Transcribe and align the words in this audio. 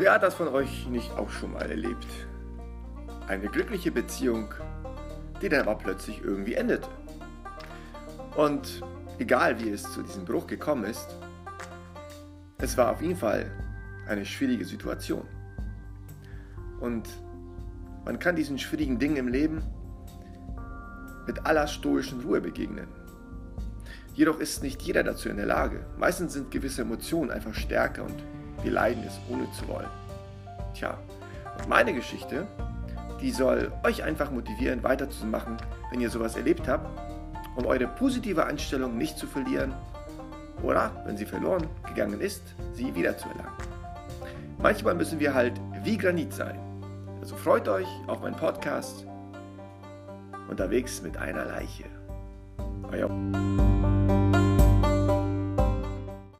Wer 0.00 0.14
hat 0.14 0.22
das 0.22 0.34
von 0.34 0.48
euch 0.48 0.88
nicht 0.88 1.12
auch 1.18 1.28
schon 1.28 1.52
mal 1.52 1.70
erlebt? 1.70 2.06
Eine 3.28 3.48
glückliche 3.48 3.92
Beziehung, 3.92 4.48
die 5.42 5.50
dann 5.50 5.60
aber 5.60 5.74
plötzlich 5.74 6.24
irgendwie 6.24 6.54
endete. 6.54 6.88
Und 8.34 8.80
egal 9.18 9.60
wie 9.60 9.68
es 9.68 9.82
zu 9.82 10.02
diesem 10.02 10.24
Bruch 10.24 10.46
gekommen 10.46 10.84
ist, 10.84 11.06
es 12.56 12.78
war 12.78 12.92
auf 12.92 13.02
jeden 13.02 13.18
Fall 13.18 13.50
eine 14.08 14.24
schwierige 14.24 14.64
Situation. 14.64 15.28
Und 16.80 17.06
man 18.06 18.18
kann 18.18 18.36
diesen 18.36 18.58
schwierigen 18.58 18.98
Dingen 18.98 19.16
im 19.16 19.28
Leben 19.28 19.62
mit 21.26 21.44
aller 21.44 21.66
stoischen 21.66 22.22
Ruhe 22.22 22.40
begegnen. 22.40 22.88
Jedoch 24.14 24.40
ist 24.40 24.62
nicht 24.62 24.80
jeder 24.80 25.02
dazu 25.02 25.28
in 25.28 25.36
der 25.36 25.44
Lage. 25.44 25.84
Meistens 25.98 26.32
sind 26.32 26.50
gewisse 26.50 26.80
Emotionen 26.80 27.30
einfach 27.30 27.52
stärker 27.52 28.04
und 28.04 28.24
wir 28.62 28.72
leiden 28.72 29.04
es 29.06 29.18
ohne 29.28 29.50
zu 29.52 29.66
wollen. 29.68 29.88
Tja, 30.74 30.98
und 31.58 31.68
meine 31.68 31.92
Geschichte, 31.92 32.46
die 33.20 33.30
soll 33.30 33.72
euch 33.84 34.02
einfach 34.02 34.30
motivieren, 34.30 34.82
weiterzumachen, 34.82 35.56
wenn 35.90 36.00
ihr 36.00 36.10
sowas 36.10 36.36
erlebt 36.36 36.68
habt, 36.68 36.88
um 37.56 37.66
eure 37.66 37.86
positive 37.86 38.46
Einstellung 38.46 38.96
nicht 38.96 39.18
zu 39.18 39.26
verlieren 39.26 39.74
oder, 40.62 40.90
wenn 41.06 41.16
sie 41.16 41.26
verloren 41.26 41.66
gegangen 41.86 42.20
ist, 42.20 42.42
sie 42.72 42.94
wiederzuerlangen. 42.94 43.52
Manchmal 44.58 44.94
müssen 44.94 45.18
wir 45.18 45.34
halt 45.34 45.60
wie 45.82 45.96
Granit 45.96 46.32
sein. 46.32 46.58
Also 47.20 47.36
freut 47.36 47.68
euch 47.68 47.88
auf 48.06 48.20
meinen 48.20 48.36
Podcast 48.36 49.06
unterwegs 50.48 51.00
mit 51.02 51.16
einer 51.16 51.44
Leiche. 51.44 51.84
Euer 52.90 53.08